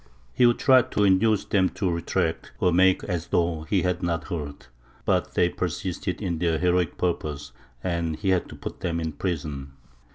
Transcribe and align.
He 0.33 0.47
would 0.47 0.57
try 0.57 0.81
to 0.81 1.03
induce 1.03 1.45
them 1.45 1.69
to 1.77 1.91
retract, 1.91 2.53
or 2.59 2.73
make 2.73 3.03
as 3.03 3.27
though 3.27 3.67
he 3.69 3.83
had 3.83 4.01
not 4.01 4.29
heard. 4.29 4.65
But 5.05 5.35
they 5.35 5.47
persisted 5.47 6.19
in 6.23 6.39
their 6.39 6.57
heroic 6.57 6.97
purpose, 6.97 7.51
and 7.83 8.15
he 8.15 8.29
had 8.29 8.49
to 8.49 8.55
put 8.55 8.79
them 8.79 8.99
in 8.99 9.11
prison. 9.11 9.73